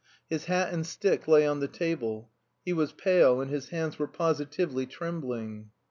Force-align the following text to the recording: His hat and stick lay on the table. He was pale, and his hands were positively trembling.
His 0.31 0.45
hat 0.45 0.73
and 0.73 0.83
stick 0.83 1.27
lay 1.27 1.45
on 1.45 1.59
the 1.59 1.67
table. 1.67 2.31
He 2.65 2.73
was 2.73 2.91
pale, 2.91 3.39
and 3.39 3.51
his 3.51 3.69
hands 3.69 3.99
were 3.99 4.07
positively 4.07 4.87
trembling. 4.87 5.69